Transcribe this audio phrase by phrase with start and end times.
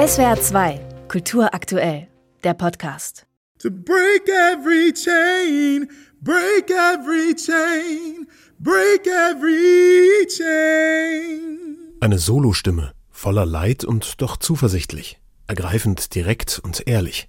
[0.00, 2.08] SWR 2, Kultur aktuell,
[2.42, 3.26] der Podcast.
[3.58, 5.90] To break every chain,
[6.22, 8.26] break every chain,
[8.58, 11.76] break every chain.
[12.00, 17.28] Eine Solostimme, voller Leid und doch zuversichtlich, ergreifend direkt und ehrlich.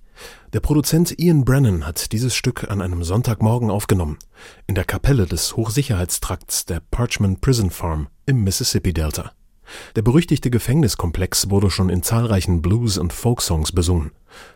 [0.53, 4.17] Der Produzent Ian Brennan hat dieses Stück an einem Sonntagmorgen aufgenommen,
[4.67, 9.33] in der Kapelle des Hochsicherheitstrakts der Parchman Prison Farm im Mississippi Delta.
[9.95, 14.11] Der berüchtigte Gefängniskomplex wurde schon in zahlreichen Blues- und Folksongs besungen.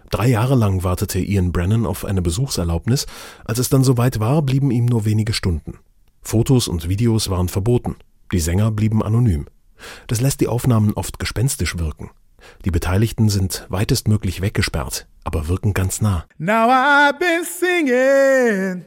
[0.10, 3.06] Drei Jahre lang wartete Ian Brennan auf eine Besuchserlaubnis,
[3.46, 5.80] als es dann soweit war, blieben ihm nur wenige Stunden.
[6.22, 7.96] Fotos und Videos waren verboten,
[8.32, 9.46] die Sänger blieben anonym.
[10.08, 12.12] Das lässt die Aufnahmen oft gespenstisch wirken.
[12.64, 16.26] Die Beteiligten sind weitestmöglich weggesperrt, aber wirken ganz nah.
[16.38, 18.86] Now I've been singing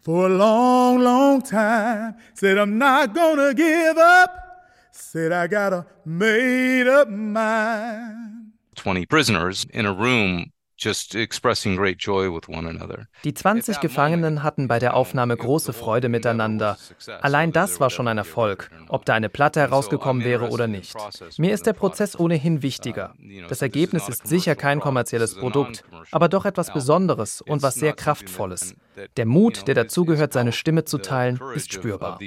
[0.00, 2.14] for a long, long time.
[2.34, 4.49] Said I'm not gonna give up.
[4.92, 8.52] Said I got a made up mind.
[8.76, 13.06] 20 prisoners in a room just expressing great joy with one another.
[13.24, 16.78] Die 20 Gefangenen hatten bei der Aufnahme große Freude miteinander.
[17.20, 20.96] Allein das war schon ein Erfolg, ob da eine Platte herausgekommen wäre oder nicht.
[21.38, 23.14] Mir ist der Prozess ohnehin wichtiger.
[23.48, 28.74] Das Ergebnis ist sicher kein kommerzielles Produkt, aber doch etwas Besonderes und was sehr Kraftvolles.
[29.16, 32.18] Der Mut, der dazugehört, seine Stimme zu teilen, ist spürbar.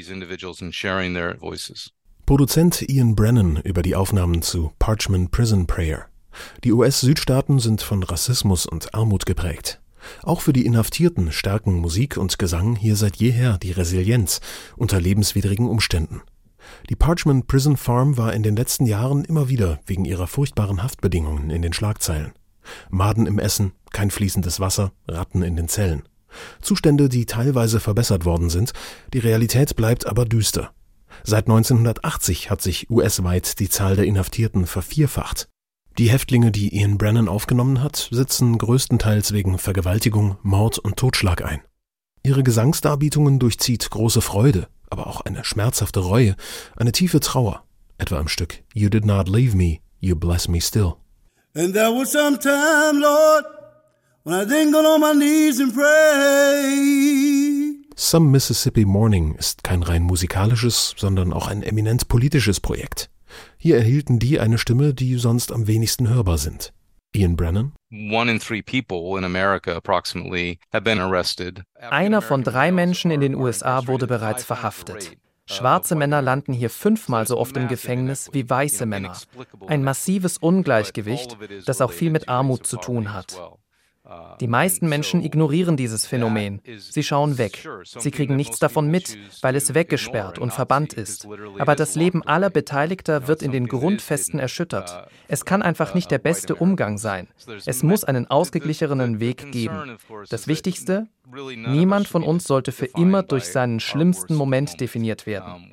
[2.33, 6.07] Produzent Ian Brennan über die Aufnahmen zu Parchman Prison Prayer.
[6.63, 9.79] Die US-Südstaaten sind von Rassismus und Armut geprägt.
[10.23, 14.41] Auch für die Inhaftierten stärken Musik und Gesang hier seit jeher die Resilienz
[14.75, 16.23] unter lebenswidrigen Umständen.
[16.89, 21.51] Die Parchman Prison Farm war in den letzten Jahren immer wieder wegen ihrer furchtbaren Haftbedingungen
[21.51, 22.33] in den Schlagzeilen.
[22.89, 26.01] Maden im Essen, kein fließendes Wasser, Ratten in den Zellen.
[26.63, 28.73] Zustände, die teilweise verbessert worden sind,
[29.13, 30.73] die Realität bleibt aber düster.
[31.23, 35.47] Seit 1980 hat sich US-weit die Zahl der Inhaftierten vervierfacht.
[35.97, 41.61] Die Häftlinge, die Ian Brennan aufgenommen hat, sitzen größtenteils wegen Vergewaltigung, Mord und Totschlag ein.
[42.23, 46.35] Ihre Gesangsdarbietungen durchzieht große Freude, aber auch eine schmerzhafte Reue,
[46.75, 47.63] eine tiefe Trauer,
[47.97, 50.95] etwa im Stück You Did Not Leave Me, You Bless Me Still.
[51.55, 53.45] And there was some time, Lord,
[54.23, 57.32] when I didn't go on my knees and pray.
[57.95, 63.09] Some Mississippi Morning ist kein rein musikalisches, sondern auch ein eminent politisches Projekt.
[63.57, 66.73] Hier erhielten die eine Stimme, die sonst am wenigsten hörbar sind.
[67.15, 67.73] Ian Brennan.
[71.89, 75.15] Einer von drei Menschen in den USA wurde bereits verhaftet.
[75.45, 79.15] Schwarze Männer landen hier fünfmal so oft im Gefängnis wie weiße Männer.
[79.67, 83.39] Ein massives Ungleichgewicht, das auch viel mit Armut zu tun hat.
[84.41, 86.61] Die meisten Menschen ignorieren dieses Phänomen.
[86.77, 87.65] Sie schauen weg.
[87.83, 91.25] Sie kriegen nichts davon mit, weil es weggesperrt und verbannt ist.
[91.57, 95.07] Aber das Leben aller Beteiligter wird in den Grundfesten erschüttert.
[95.29, 97.29] Es kann einfach nicht der beste Umgang sein.
[97.65, 99.97] Es muss einen ausgeglichenen Weg geben.
[100.29, 105.71] Das Wichtigste, Niemand von uns sollte für immer durch seinen schlimmsten Moment definiert werden.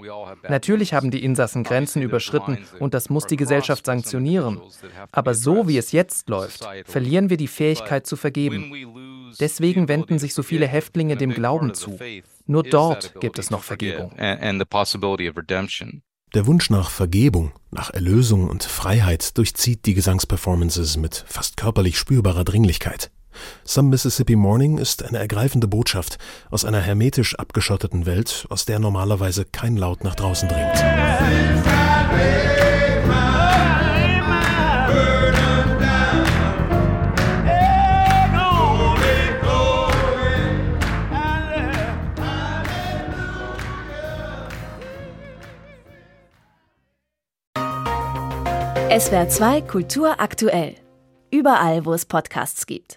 [0.48, 4.60] Natürlich haben die Insassen Grenzen überschritten und das muss die Gesellschaft sanktionieren.
[5.10, 8.72] Aber so wie es jetzt läuft, verlieren wir die Fähigkeit zu vergeben.
[9.40, 11.98] Deswegen wenden sich so viele Häftlinge dem Glauben zu.
[12.46, 14.12] Nur dort gibt es noch Vergebung.
[16.32, 22.44] Der Wunsch nach Vergebung, nach Erlösung und Freiheit durchzieht die Gesangsperformances mit fast körperlich spürbarer
[22.44, 23.10] Dringlichkeit.
[23.64, 26.18] Some Mississippi Morning ist eine ergreifende Botschaft
[26.50, 30.76] aus einer hermetisch abgeschotteten Welt, aus der normalerweise kein Laut nach draußen dringt.
[48.90, 50.74] SWR 2 Kultur aktuell.
[51.30, 52.88] Überall, wo es Podcasts gibt.